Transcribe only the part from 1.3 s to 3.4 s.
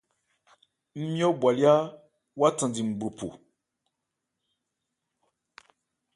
bhwalyá wa thandi ngbophro.